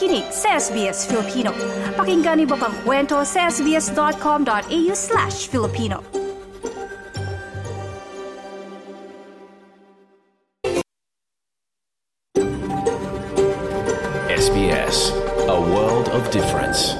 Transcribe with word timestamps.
nakikinig 0.00 0.32
sa 0.32 0.56
SBS 0.56 1.04
Filipino. 1.04 1.52
Pakinggan 1.92 2.40
niyo 2.40 2.56
pang 2.56 2.72
kwento 2.88 3.20
sa 3.20 3.52
sbs.com.au 3.52 4.92
slash 4.96 5.44
Filipino. 5.52 6.00
SBS, 14.32 15.12
a 15.52 15.58
world 15.60 16.08
of 16.16 16.24
difference. 16.32 16.96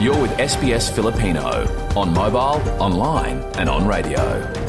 You're 0.00 0.16
with 0.16 0.32
SBS 0.40 0.88
Filipino 0.88 1.68
on 1.92 2.16
mobile, 2.16 2.64
online, 2.80 3.44
and 3.60 3.68
on 3.68 3.84
radio. 3.84 4.61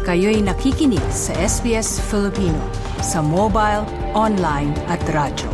Kayo'y 0.00 0.40
nakikinig 0.40 1.04
sa 1.12 1.36
SBS 1.36 2.00
Filipino 2.08 2.56
sa 3.04 3.20
mobile, 3.20 3.84
online 4.16 4.72
at 4.88 4.96
radyo. 5.04 5.52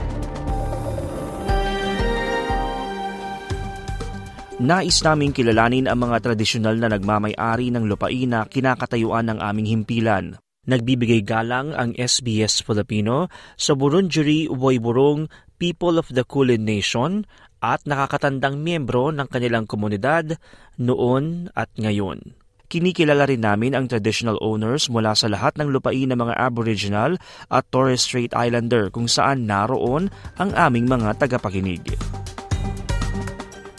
Nais 4.62 5.02
naming 5.02 5.34
kilalanin 5.34 5.90
ang 5.90 5.98
mga 5.98 6.30
tradisyonal 6.30 6.78
na 6.78 6.94
nagmamay-ari 6.94 7.74
ng 7.74 7.90
lupain 7.90 8.30
na 8.30 8.46
kinakatayuan 8.46 9.34
ng 9.34 9.38
aming 9.42 9.66
himpilan. 9.66 10.38
Nagbibigay 10.70 11.26
galang 11.26 11.74
ang 11.74 11.98
SBS 11.98 12.62
Filipino 12.62 13.26
sa 13.58 13.74
Burundjeri 13.74 14.46
Woiburong 14.46 15.26
People 15.58 15.98
of 15.98 16.06
the 16.14 16.22
Kulin 16.22 16.62
Nation 16.62 17.26
at 17.58 17.82
nakakatandang 17.82 18.62
miyembro 18.62 19.10
ng 19.10 19.26
kanilang 19.26 19.66
komunidad 19.66 20.38
noon 20.78 21.50
at 21.58 21.66
ngayon. 21.74 22.45
Kinikilala 22.66 23.30
rin 23.30 23.46
namin 23.46 23.78
ang 23.78 23.86
traditional 23.86 24.42
owners 24.42 24.90
mula 24.90 25.14
sa 25.14 25.30
lahat 25.30 25.54
ng 25.54 25.70
lupain 25.70 26.10
ng 26.10 26.18
mga 26.18 26.34
Aboriginal 26.34 27.14
at 27.46 27.62
Torres 27.70 28.02
Strait 28.02 28.34
Islander 28.34 28.90
kung 28.90 29.06
saan 29.06 29.46
naroon 29.46 30.10
ang 30.42 30.50
aming 30.58 30.90
mga 30.90 31.14
tagapakinig. 31.22 31.94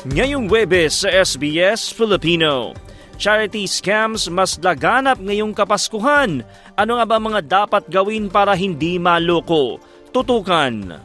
Ngayong 0.07 0.47
Webes 0.47 1.03
sa 1.03 1.11
SBS 1.11 1.91
Filipino, 1.91 2.71
charity 3.19 3.67
scams 3.67 4.31
mas 4.31 4.55
laganap 4.63 5.19
ngayong 5.19 5.51
Kapaskuhan. 5.51 6.47
Ano 6.79 6.95
nga 6.95 7.03
ba 7.03 7.19
mga 7.19 7.43
dapat 7.43 7.83
gawin 7.91 8.31
para 8.31 8.55
hindi 8.55 8.95
maloko? 8.95 9.83
Tutukan. 10.15 11.03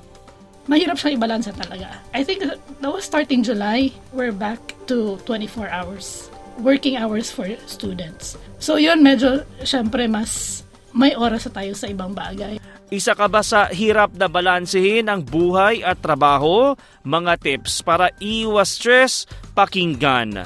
Mahirap 0.71 0.95
siyang 0.95 1.19
ibalansa 1.19 1.51
talaga. 1.51 1.99
I 2.15 2.23
think 2.23 2.47
that 2.47 2.63
was 2.87 3.03
starting 3.03 3.43
July, 3.43 3.91
we're 4.15 4.31
back 4.31 4.63
to 4.87 5.19
24 5.27 5.67
hours. 5.67 6.32
Working 6.61 7.01
hours 7.01 7.33
for 7.33 7.49
students. 7.65 8.37
So 8.61 8.77
yun, 8.77 9.01
medyo, 9.01 9.47
syempre, 9.65 10.05
mas 10.05 10.63
may 10.93 11.17
oras 11.17 11.49
na 11.49 11.53
tayo 11.65 11.73
sa 11.73 11.89
ibang 11.89 12.13
bagay. 12.13 12.61
Isa 12.93 13.17
ka 13.17 13.25
ba 13.25 13.41
sa 13.41 13.73
hirap 13.73 14.13
na 14.13 14.29
balansehin 14.29 15.09
ang 15.09 15.25
buhay 15.25 15.81
at 15.81 16.05
trabaho? 16.05 16.77
Mga 17.09 17.41
tips 17.41 17.81
para 17.81 18.13
iwas 18.21 18.77
stress, 18.77 19.25
pakinggan. 19.57 20.45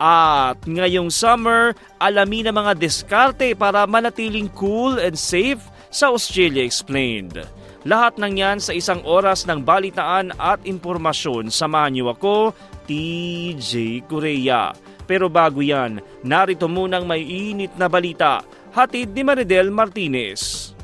At 0.00 0.64
ngayong 0.64 1.12
summer, 1.12 1.76
alamin 2.00 2.48
ang 2.48 2.64
mga 2.64 2.80
diskarte 2.80 3.52
para 3.52 3.84
manatiling 3.84 4.48
cool 4.56 4.96
and 4.96 5.14
safe 5.14 5.60
sa 5.92 6.10
Australia 6.10 6.64
Explained. 6.64 7.44
Lahat 7.84 8.16
ng 8.16 8.40
yan 8.40 8.58
sa 8.64 8.72
isang 8.72 9.04
oras 9.04 9.44
ng 9.44 9.60
balitaan 9.60 10.32
at 10.40 10.64
impormasyon. 10.64 11.52
Samahan 11.52 11.92
niyo 11.92 12.16
ako, 12.16 12.56
TJ 12.88 14.04
Korea. 14.08 14.72
Pero 15.04 15.28
bago 15.28 15.60
yan, 15.60 16.00
narito 16.24 16.68
munang 16.68 17.04
may 17.04 17.24
init 17.24 17.72
na 17.76 17.88
balita. 17.88 18.40
Hatid 18.74 19.14
ni 19.14 19.22
Maridel 19.22 19.70
Martinez. 19.70 20.74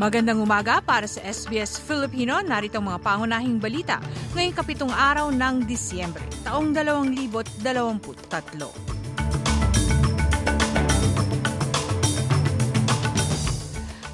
Magandang 0.00 0.40
umaga 0.40 0.80
para 0.80 1.04
sa 1.04 1.20
SBS 1.20 1.76
Filipino. 1.76 2.40
Narito 2.40 2.80
ang 2.80 2.88
mga 2.88 3.04
pangunahing 3.04 3.60
balita 3.60 4.00
ngayong 4.32 4.56
kapitong 4.56 4.88
araw 4.88 5.28
ng 5.28 5.68
Disyembre, 5.68 6.24
taong 6.40 6.72
2023. 6.72 8.99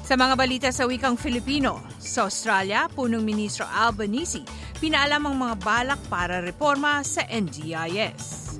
Sa 0.07 0.15
mga 0.15 0.39
balita 0.39 0.69
sa 0.71 0.87
wikang 0.87 1.19
Filipino, 1.19 1.83
sa 1.99 2.31
Australia, 2.31 2.87
punong 2.87 3.27
ministro 3.27 3.67
Albanese 3.67 4.39
pinaalam 4.79 5.19
ang 5.27 5.35
mga 5.35 5.55
balak 5.59 5.99
para 6.07 6.39
reforma 6.39 7.03
sa 7.03 7.27
NDIS. 7.27 8.55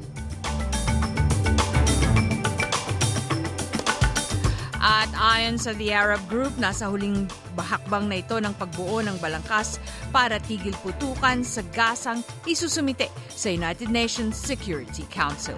At 4.76 5.08
ayon 5.16 5.56
sa 5.56 5.72
The 5.72 5.96
Arab 5.96 6.20
Group, 6.28 6.52
nasa 6.60 6.92
huling 6.92 7.32
bahakbang 7.56 8.12
na 8.12 8.20
ito 8.20 8.36
ng 8.44 8.52
pagbuo 8.52 9.00
ng 9.08 9.16
balangkas 9.24 9.80
para 10.12 10.44
tigil 10.44 10.76
putukan 10.84 11.48
sa 11.48 11.64
gasang 11.72 12.28
isusumite 12.44 13.08
sa 13.32 13.48
United 13.48 13.88
Nations 13.88 14.36
Security 14.36 15.08
Council. 15.08 15.56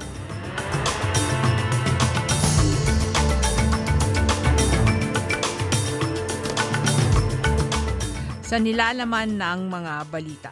Sa 8.49 8.57
nilalaman 8.57 9.37
ng 9.37 9.69
mga 9.69 10.09
balita, 10.09 10.49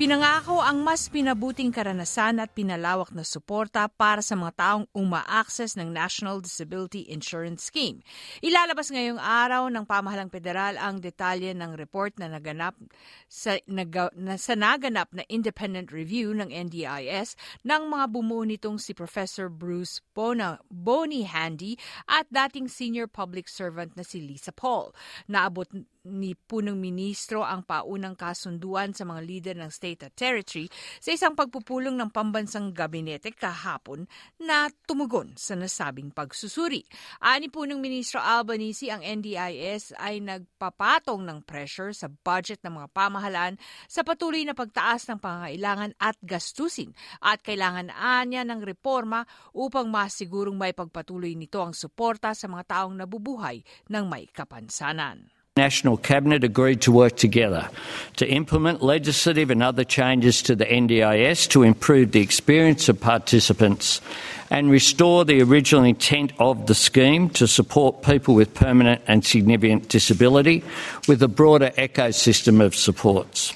Pinangako 0.00 0.64
ang 0.64 0.80
mas 0.80 1.12
pinabuting 1.12 1.68
karanasan 1.68 2.40
at 2.40 2.56
pinalawak 2.56 3.12
na 3.12 3.20
suporta 3.20 3.84
para 3.84 4.24
sa 4.24 4.32
mga 4.32 4.52
taong 4.56 4.86
uma-access 4.96 5.76
ng 5.76 5.92
National 5.92 6.40
Disability 6.40 7.04
Insurance 7.12 7.68
Scheme. 7.68 8.00
Ilalabas 8.40 8.88
ngayong 8.88 9.20
araw 9.20 9.68
ng 9.68 9.84
pamahalang 9.84 10.32
federal 10.32 10.80
ang 10.80 11.04
detalye 11.04 11.52
ng 11.52 11.76
report 11.76 12.16
na 12.16 12.32
naganap 12.32 12.80
sa, 13.28 13.60
naga, 13.68 14.08
na, 14.16 14.40
sa 14.40 14.56
naganap 14.56 15.12
na 15.12 15.20
independent 15.28 15.92
review 15.92 16.32
ng 16.32 16.48
NDIS 16.48 17.36
ng 17.68 17.92
mga 17.92 18.08
bumuo 18.08 18.40
nitong 18.48 18.80
si 18.80 18.96
Professor 18.96 19.52
Bruce 19.52 20.00
Bona, 20.16 20.64
Bonnie 20.72 21.28
Handy 21.28 21.76
at 22.08 22.24
dating 22.32 22.72
senior 22.72 23.04
public 23.04 23.52
servant 23.52 24.00
na 24.00 24.04
si 24.08 24.24
Lisa 24.24 24.48
Paul. 24.48 24.96
Naabot 25.28 25.68
ni 26.10 26.34
punong 26.34 26.76
ministro 26.76 27.46
ang 27.46 27.62
paunang 27.62 28.18
kasunduan 28.18 28.92
sa 28.92 29.06
mga 29.06 29.20
leader 29.22 29.56
ng 29.56 29.70
state 29.70 30.10
at 30.10 30.14
territory 30.18 30.66
sa 30.98 31.14
isang 31.14 31.38
pagpupulong 31.38 31.94
ng 31.94 32.10
pambansang 32.10 32.74
gabinete 32.74 33.32
kahapon 33.32 34.04
na 34.42 34.68
tumugon 34.84 35.32
sa 35.38 35.54
nasabing 35.54 36.10
pagsusuri. 36.10 36.82
Ani 37.22 37.48
punong 37.48 37.78
ministro 37.78 38.18
Albanese 38.20 38.90
ang 38.90 39.00
NDIS 39.00 39.96
ay 39.96 40.20
nagpapatong 40.20 41.24
ng 41.24 41.38
pressure 41.46 41.94
sa 41.94 42.10
budget 42.10 42.60
ng 42.66 42.82
mga 42.82 42.88
pamahalaan 42.90 43.56
sa 43.86 44.04
patuloy 44.04 44.44
na 44.44 44.52
pagtaas 44.52 45.08
ng 45.08 45.18
pangangailangan 45.22 45.96
at 45.96 46.18
gastusin 46.20 46.92
at 47.24 47.40
kailangan 47.40 47.88
anya 47.94 48.44
ng 48.44 48.60
reforma 48.60 49.24
upang 49.56 49.88
masigurong 49.88 50.58
may 50.58 50.74
pagpatuloy 50.76 51.32
nito 51.38 51.62
ang 51.62 51.72
suporta 51.72 52.34
sa 52.34 52.50
mga 52.50 52.64
taong 52.66 52.94
nabubuhay 52.98 53.62
ng 53.88 54.04
may 54.10 54.26
kapansanan. 54.28 55.39
National 55.60 55.98
Cabinet 55.98 56.42
agreed 56.42 56.80
to 56.80 56.90
work 56.90 57.18
together 57.18 57.68
to 58.16 58.26
implement 58.26 58.82
legislative 58.82 59.50
and 59.50 59.62
other 59.62 59.84
changes 59.84 60.40
to 60.40 60.56
the 60.56 60.64
NDIS 60.64 61.46
to 61.50 61.64
improve 61.64 62.12
the 62.12 62.22
experience 62.22 62.88
of 62.88 62.98
participants 62.98 64.00
and 64.48 64.70
restore 64.70 65.26
the 65.26 65.42
original 65.42 65.84
intent 65.84 66.32
of 66.38 66.66
the 66.66 66.74
scheme 66.74 67.28
to 67.28 67.46
support 67.46 68.02
people 68.02 68.34
with 68.34 68.54
permanent 68.54 69.02
and 69.06 69.22
significant 69.22 69.90
disability 69.90 70.64
with 71.06 71.22
a 71.22 71.28
broader 71.28 71.70
ecosystem 71.76 72.64
of 72.64 72.74
supports. 72.74 73.52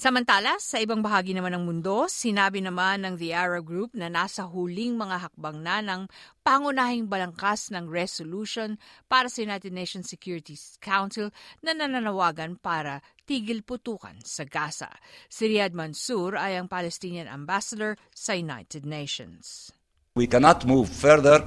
Samantala, 0.00 0.56
sa 0.56 0.80
ibang 0.80 1.04
bahagi 1.04 1.36
naman 1.36 1.52
ng 1.52 1.68
mundo, 1.68 2.08
sinabi 2.08 2.64
naman 2.64 3.04
ng 3.04 3.20
The 3.20 3.36
Arab 3.36 3.68
Group 3.68 3.92
na 3.92 4.08
nasa 4.08 4.48
huling 4.48 4.96
mga 4.96 5.28
hakbang 5.28 5.60
na 5.60 5.84
ng 5.84 6.08
pangunahing 6.40 7.04
balangkas 7.04 7.68
ng 7.68 7.84
resolution 7.84 8.80
para 9.12 9.28
sa 9.28 9.44
United 9.44 9.76
Nations 9.76 10.08
Security 10.08 10.56
Council 10.80 11.28
na 11.60 11.76
nananawagan 11.76 12.56
para 12.56 13.04
tigil 13.28 13.60
putukan 13.60 14.16
sa 14.24 14.48
Gaza. 14.48 14.88
Si 15.28 15.44
Riyad 15.52 15.76
Mansour 15.76 16.32
ay 16.40 16.56
ang 16.56 16.64
Palestinian 16.64 17.28
ambassador 17.28 18.00
sa 18.16 18.32
United 18.32 18.88
Nations. 18.88 19.68
We 20.16 20.24
cannot 20.24 20.64
move 20.64 20.88
further 20.88 21.44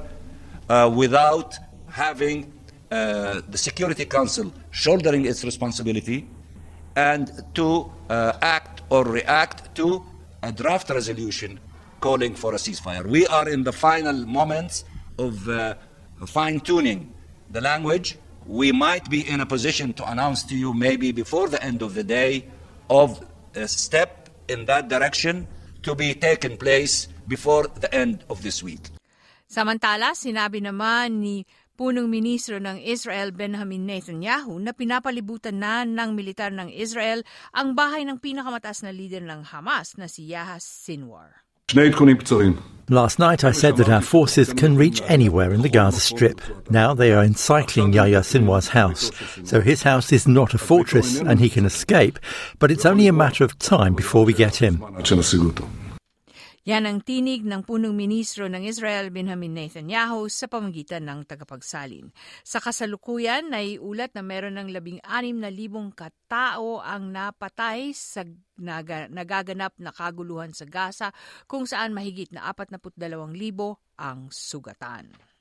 uh, 0.69 0.93
without 0.93 1.57
having 1.89 2.53
uh, 2.93 3.41
the 3.49 3.57
Security 3.57 4.05
Council 4.05 4.53
shouldering 4.69 5.25
its 5.25 5.41
responsibility 5.41 6.29
and 6.95 7.31
to 7.55 7.91
uh, 8.09 8.33
act 8.41 8.81
or 8.89 9.03
react 9.03 9.75
to 9.75 10.03
a 10.41 10.51
draft 10.51 10.89
resolution 10.89 11.59
calling 11.99 12.35
for 12.35 12.53
a 12.53 12.57
ceasefire. 12.57 13.05
We 13.05 13.25
are 13.27 13.47
in 13.49 13.63
the 13.63 13.71
final 13.71 14.13
moments 14.25 14.83
of 15.17 15.47
uh, 15.47 15.75
fine 16.27 16.59
tuning 16.59 17.13
the 17.49 17.61
language. 17.61 18.17
We 18.45 18.71
might 18.71 19.09
be 19.09 19.27
in 19.27 19.39
a 19.39 19.45
position 19.45 19.93
to 19.93 20.09
announce 20.11 20.43
to 20.51 20.55
you, 20.55 20.73
maybe 20.73 21.11
before 21.11 21.47
the 21.47 21.63
end 21.63 21.81
of 21.81 21.93
the 21.95 22.03
day, 22.03 22.45
of 22.89 23.23
a 23.55 23.67
step 23.67 24.29
in 24.49 24.65
that 24.65 24.89
direction 24.89 25.47
to 25.83 25.95
be 25.95 26.13
taken 26.13 26.57
place 26.57 27.07
before 27.27 27.67
the 27.79 27.93
end 27.93 28.23
of 28.29 28.43
this 28.43 28.61
week. 28.61 28.91
Samantala, 29.47 30.17
sinabi 30.17 30.59
naman 30.65 31.21
ni 31.21 31.45
punong 31.73 32.05
ministro 32.05 32.61
ng 32.61 32.77
Israel 32.85 33.33
Benjamin 33.33 33.89
Netanyahu 33.89 34.61
na 34.61 34.77
pinapalibutan 34.77 35.57
na 35.57 35.81
ng 35.81 36.13
militar 36.13 36.53
ng 36.53 36.69
Israel 36.69 37.25
ang 37.49 37.73
bahay 37.73 38.05
ng 38.05 38.21
pinakamataas 38.21 38.85
na 38.85 38.93
leader 38.93 39.25
ng 39.25 39.49
Hamas 39.49 39.97
na 39.97 40.05
si 40.05 40.29
Yahya 40.29 40.61
Sinwar. 40.61 41.43
Last 42.89 43.17
night 43.17 43.43
I 43.43 43.51
said 43.51 43.77
that 43.77 43.89
our 43.89 44.01
forces 44.01 44.53
can 44.53 44.77
reach 44.77 45.01
anywhere 45.07 45.53
in 45.53 45.61
the 45.63 45.69
Gaza 45.69 45.99
Strip. 45.99 46.41
Now 46.69 46.93
they 46.93 47.11
are 47.13 47.23
encircling 47.23 47.93
Yahya 47.93 48.21
Sinwar's 48.21 48.67
house. 48.67 49.09
So 49.43 49.61
his 49.61 49.81
house 49.81 50.11
is 50.11 50.27
not 50.27 50.53
a 50.53 50.59
fortress 50.59 51.19
and 51.19 51.39
he 51.39 51.49
can 51.49 51.65
escape, 51.65 52.19
but 52.59 52.69
it's 52.69 52.85
only 52.85 53.07
a 53.07 53.13
matter 53.13 53.43
of 53.43 53.57
time 53.57 53.95
before 53.95 54.25
we 54.25 54.33
get 54.33 54.55
him. 54.61 54.83
Yan 56.63 56.87
ang 56.87 57.03
tinig 57.03 57.43
ng 57.43 57.67
punong 57.67 57.91
ministro 57.91 58.47
ng 58.47 58.63
Israel 58.63 59.11
Benjamin 59.11 59.51
Netanyahu 59.51 60.31
sa 60.31 60.47
pamagitan 60.47 61.03
ng 61.03 61.27
tagapagsalin. 61.27 62.07
Sa 62.39 62.63
kasalukuyan, 62.63 63.51
naiulat 63.51 64.15
na 64.15 64.23
meron 64.23 64.55
ng 64.55 64.71
labing 64.71 65.03
anim 65.03 65.43
na 65.43 65.51
libong 65.51 65.91
katao 65.91 66.79
ang 66.79 67.11
napatay 67.11 67.91
sa 67.91 68.23
nagaganap 69.11 69.75
na 69.75 69.91
kaguluhan 69.91 70.55
sa 70.55 70.63
Gaza 70.63 71.11
kung 71.51 71.67
saan 71.67 71.91
mahigit 71.91 72.31
na 72.31 72.47
42,000 72.55 72.95
ang 73.99 74.31
sugatan. 74.31 75.32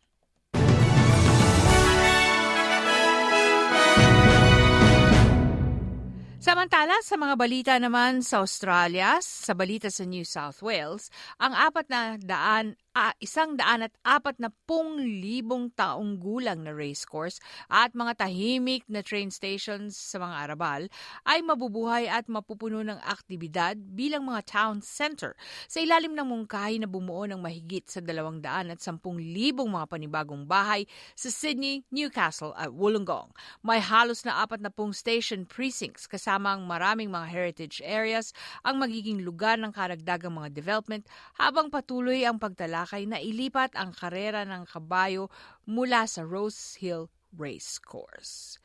Samantala, 6.43 6.99
sa 7.07 7.15
mga 7.15 7.39
balita 7.39 7.73
naman 7.79 8.19
sa 8.19 8.43
Australia, 8.43 9.23
sa 9.23 9.55
balita 9.55 9.87
sa 9.95 10.03
New 10.03 10.27
South 10.27 10.59
Wales, 10.59 11.07
ang 11.39 11.55
apat 11.55 11.87
na 11.87 12.19
daan 12.19 12.75
uh, 12.99 13.15
isang 13.23 13.55
daan 13.55 13.87
at 13.87 13.95
apat 14.03 14.43
na 14.43 14.51
pung 14.67 14.99
libong 14.99 15.73
taong 15.75 16.19
gulang 16.21 16.67
na 16.67 16.73
racecourse 16.75 17.39
at 17.71 17.95
mga 17.95 18.27
tahimik 18.27 18.83
na 18.91 19.07
train 19.07 19.31
stations 19.31 19.95
sa 19.95 20.19
mga 20.19 20.35
arabal 20.49 20.83
ay 21.31 21.41
mabubuhay 21.47 22.11
at 22.11 22.29
mapupuno 22.29 22.83
ng 22.85 22.99
aktibidad 23.07 23.79
bilang 23.95 24.29
mga 24.29 24.43
town 24.43 24.83
center 24.83 25.39
sa 25.71 25.79
ilalim 25.79 26.19
ng 26.19 26.27
mungkahi 26.27 26.83
na 26.83 26.89
bumuo 26.91 27.23
ng 27.31 27.39
mahigit 27.41 27.87
sa 27.87 28.03
dalawang 28.03 28.43
daan 28.43 28.75
at 28.75 28.83
sampung 28.83 29.15
libong 29.15 29.71
mga 29.71 29.87
panibagong 29.87 30.45
bahay 30.45 30.85
sa 31.15 31.31
Sydney, 31.31 31.87
Newcastle 31.95 32.51
at 32.59 32.75
Wollongong. 32.75 33.33
May 33.63 33.79
halos 33.79 34.27
na 34.27 34.43
apat 34.43 34.59
na 34.59 34.75
pung 34.75 34.91
station 34.91 35.47
precincts 35.47 36.11
kasama 36.11 36.32
ang 36.37 36.69
maraming 36.69 37.09
mga 37.09 37.27
heritage 37.33 37.81
areas 37.81 38.37
ang 38.61 38.77
magiging 38.79 39.25
lugar 39.25 39.57
ng 39.57 39.73
karagdagang 39.73 40.37
mga 40.37 40.53
development 40.53 41.09
habang 41.41 41.73
patuloy 41.73 42.25
ang 42.29 42.37
pagtala 42.37 42.83
Boracay 42.83 43.07
na 43.07 43.23
ilipat 43.23 43.79
ang 43.79 43.95
karera 43.95 44.43
ng 44.43 44.67
kabayo 44.67 45.31
mula 45.71 46.03
sa 46.11 46.27
Rose 46.27 46.77
Hill 46.83 47.07
Race 47.31 47.79
Course. 47.79 48.59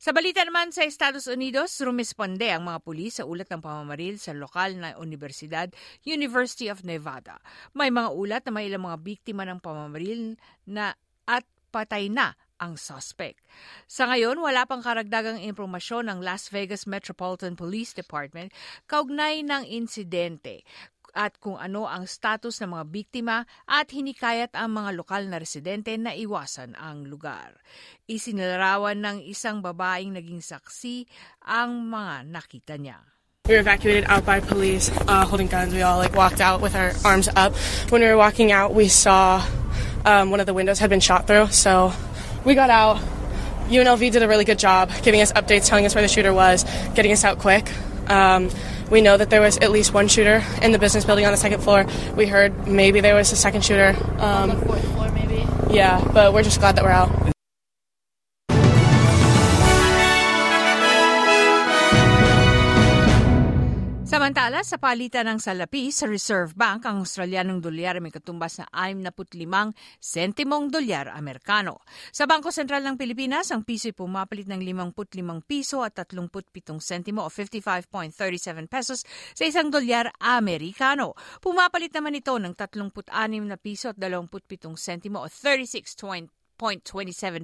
Sa 0.00 0.10
balita 0.10 0.42
naman 0.42 0.74
sa 0.74 0.82
Estados 0.82 1.30
Unidos, 1.30 1.78
rumisponde 1.78 2.50
ang 2.50 2.66
mga 2.66 2.82
pulis 2.82 3.22
sa 3.22 3.28
ulat 3.30 3.46
ng 3.46 3.62
pamamaril 3.62 4.18
sa 4.18 4.34
lokal 4.34 4.74
na 4.74 4.98
universidad, 4.98 5.70
University 6.02 6.66
of 6.66 6.82
Nevada. 6.82 7.38
May 7.78 7.94
mga 7.94 8.10
ulat 8.10 8.42
na 8.48 8.52
may 8.52 8.66
ilang 8.66 8.90
mga 8.90 8.98
biktima 9.00 9.46
ng 9.46 9.62
pamamaril 9.62 10.34
na 10.66 10.98
at 11.30 11.46
patay 11.70 12.10
na 12.10 12.34
ang 12.60 12.76
suspect. 12.76 13.40
Sa 13.88 14.06
ngayon, 14.06 14.36
wala 14.38 14.68
pang 14.68 14.84
karagdagang 14.84 15.40
impormasyon 15.40 16.12
ng 16.12 16.18
Las 16.20 16.52
Vegas 16.52 16.84
Metropolitan 16.84 17.56
Police 17.56 17.96
Department 17.96 18.52
kaugnay 18.86 19.40
ng 19.40 19.64
insidente 19.66 20.62
at 21.14 21.38
kung 21.42 21.58
ano 21.58 21.90
ang 21.90 22.06
status 22.06 22.62
ng 22.62 22.70
mga 22.70 22.84
biktima 22.86 23.36
at 23.66 23.90
hinikayat 23.90 24.54
ang 24.54 24.78
mga 24.78 24.90
lokal 24.94 25.26
na 25.26 25.42
residente 25.42 25.90
na 25.98 26.14
iwasan 26.14 26.78
ang 26.78 27.06
lugar. 27.06 27.58
Isinilarawan 28.06 29.02
ng 29.02 29.18
isang 29.26 29.58
babaeng 29.58 30.14
naging 30.14 30.42
saksi 30.42 31.06
ang 31.46 31.90
mga 31.90 32.30
nakita 32.30 32.74
niya. 32.78 32.98
We 33.48 33.58
were 33.58 33.66
evacuated 33.66 34.06
out 34.06 34.22
by 34.22 34.38
police 34.38 34.94
uh, 35.10 35.26
holding 35.26 35.50
guns. 35.50 35.74
We 35.74 35.82
all 35.82 35.98
like 35.98 36.14
walked 36.14 36.38
out 36.38 36.62
with 36.62 36.78
our 36.78 36.94
arms 37.02 37.26
up. 37.34 37.50
When 37.90 37.98
we 37.98 38.06
were 38.06 38.20
walking 38.20 38.54
out, 38.54 38.70
we 38.78 38.86
saw 38.86 39.42
um, 40.06 40.30
one 40.30 40.38
of 40.38 40.46
the 40.46 40.54
windows 40.54 40.78
had 40.78 40.90
been 40.90 41.02
shot 41.02 41.26
through. 41.26 41.50
So 41.50 41.90
we 42.44 42.54
got 42.54 42.70
out. 42.70 43.00
UNLV 43.68 44.10
did 44.10 44.22
a 44.22 44.28
really 44.28 44.44
good 44.44 44.58
job 44.58 44.90
giving 45.02 45.20
us 45.20 45.32
updates, 45.32 45.66
telling 45.66 45.86
us 45.86 45.94
where 45.94 46.02
the 46.02 46.08
shooter 46.08 46.34
was, 46.34 46.64
getting 46.94 47.12
us 47.12 47.24
out 47.24 47.38
quick. 47.38 47.70
Um, 48.08 48.50
we 48.90 49.00
know 49.00 49.16
that 49.16 49.30
there 49.30 49.40
was 49.40 49.58
at 49.58 49.70
least 49.70 49.94
one 49.94 50.08
shooter 50.08 50.42
in 50.60 50.72
the 50.72 50.78
business 50.78 51.04
building 51.04 51.24
on 51.24 51.30
the 51.30 51.36
second 51.36 51.62
floor. 51.62 51.86
We 52.16 52.26
heard 52.26 52.66
maybe 52.66 53.00
there 53.00 53.14
was 53.14 53.30
a 53.30 53.36
second 53.36 53.64
shooter. 53.64 53.96
Um, 54.18 54.50
on 54.50 54.60
the 54.60 54.66
fourth 54.66 54.92
floor, 54.92 55.12
maybe. 55.12 55.46
Yeah, 55.72 56.04
but 56.12 56.34
we're 56.34 56.42
just 56.42 56.58
glad 56.58 56.76
that 56.76 56.84
we're 56.84 56.90
out. 56.90 57.30
Samantala, 64.10 64.66
sa 64.66 64.74
palitan 64.74 65.30
ng 65.30 65.38
salapi 65.38 65.94
sa 65.94 66.10
Reserve 66.10 66.58
Bank, 66.58 66.82
ang 66.82 67.06
Australianong 67.06 67.62
dolyar 67.62 67.94
ay 67.94 68.02
may 68.02 68.10
katumbas 68.10 68.58
na 68.58 68.66
65 68.74 69.38
sentimong 70.02 70.66
dolyar 70.66 71.14
Amerikano. 71.14 71.78
Sa 72.10 72.26
Bangko 72.26 72.50
Sentral 72.50 72.82
ng 72.82 72.98
Pilipinas, 72.98 73.54
ang 73.54 73.62
piso 73.62 73.86
ay 73.86 73.94
pumapalit 73.94 74.50
ng 74.50 74.66
55 74.66 75.46
piso 75.46 75.86
at 75.86 75.94
37 75.94 76.42
sentimo 76.82 77.22
o 77.22 77.30
55.37 77.30 78.66
pesos 78.66 79.06
sa 79.30 79.46
isang 79.46 79.70
dolyar 79.70 80.10
Amerikano. 80.18 81.14
Pumapalit 81.38 81.94
naman 81.94 82.18
ito 82.18 82.34
ng 82.34 82.58
36 82.58 83.14
na 83.46 83.62
piso 83.62 83.94
at 83.94 83.98
27 84.02 84.74
sentimo 84.74 85.22
o 85.22 85.30
36.27 85.30 86.18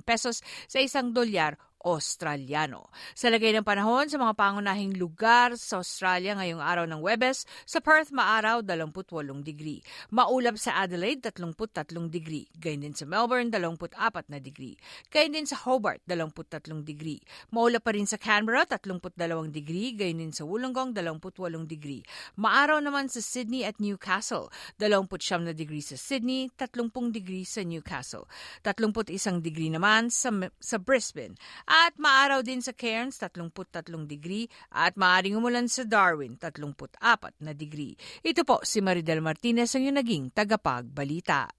pesos 0.02 0.42
sa 0.66 0.82
isang 0.82 1.14
dolyar 1.14 1.62
Australiano. 1.86 2.90
Sa 3.14 3.30
lagay 3.30 3.54
ng 3.54 3.62
panahon 3.62 4.10
sa 4.10 4.18
mga 4.18 4.34
pangunahing 4.34 4.98
lugar 4.98 5.54
sa 5.54 5.78
Australia 5.78 6.34
ngayong 6.34 6.58
araw 6.58 6.84
ng 6.90 6.98
Webes, 6.98 7.46
sa 7.62 7.78
Perth 7.78 8.10
maaraw 8.10 8.58
28 8.66 9.06
degree. 9.46 9.78
Maulap 10.10 10.58
sa 10.58 10.82
Adelaide 10.82 11.22
33 11.30 12.10
degree. 12.10 12.50
Gayun 12.58 12.90
din 12.90 12.94
sa 12.98 13.06
Melbourne 13.06 13.54
24 13.54 13.94
na 14.34 14.42
degree. 14.42 14.74
Gayun 15.14 15.38
din 15.38 15.46
sa 15.46 15.62
Hobart 15.62 16.02
23 16.10 16.82
degree. 16.82 17.22
Maulap 17.54 17.86
pa 17.86 17.94
rin 17.94 18.10
sa 18.10 18.18
Canberra 18.18 18.66
32 18.66 19.54
degree. 19.54 19.94
Gayun 19.94 20.18
din 20.18 20.34
sa 20.34 20.42
Wollongong 20.42 20.90
28 20.90 21.70
degree. 21.70 22.02
Maaraw 22.34 22.82
naman 22.82 23.06
sa 23.06 23.22
Sydney 23.22 23.62
at 23.62 23.78
Newcastle 23.78 24.50
29 24.82 25.46
na 25.46 25.54
degree 25.54 25.84
sa 25.84 25.94
Sydney, 25.94 26.50
30 26.58 26.90
degree 27.14 27.46
sa 27.46 27.62
Newcastle. 27.62 28.26
31 28.66 29.38
degree 29.38 29.70
naman 29.70 30.10
sa, 30.10 30.34
sa 30.58 30.82
Brisbane 30.82 31.38
at 31.76 31.92
maaraw 32.00 32.40
din 32.40 32.64
sa 32.64 32.72
Cairns 32.72 33.20
33 33.20 34.08
degree 34.08 34.48
at 34.72 34.96
maaring 34.96 35.36
umulan 35.36 35.68
sa 35.68 35.84
Darwin 35.84 36.40
34 36.40 36.96
na 37.44 37.52
degree. 37.52 37.92
Ito 38.24 38.48
po 38.48 38.64
si 38.64 38.80
Maridel 38.80 39.20
Martinez 39.20 39.76
ang 39.76 39.84
yung 39.84 40.00
naging 40.00 40.32
tagapagbalita. 40.32 41.52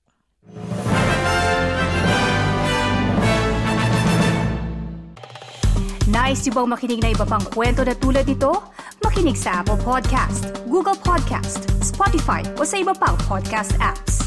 Nice 6.08 6.48
yung 6.50 6.56
bang 6.56 6.70
makinig 6.72 7.02
na 7.04 7.12
iba 7.14 7.28
pang 7.28 7.44
kwento 7.54 7.84
na 7.86 7.94
tulad 7.94 8.26
ito? 8.26 8.58
Makinig 9.04 9.38
sa 9.38 9.62
Apple 9.62 9.78
Podcast, 9.86 10.50
Google 10.66 10.98
Podcast, 10.98 11.68
Spotify 11.84 12.42
o 12.58 12.66
sa 12.66 12.80
iba 12.82 12.96
pang 12.96 13.20
podcast 13.30 13.76
apps. 13.78 14.27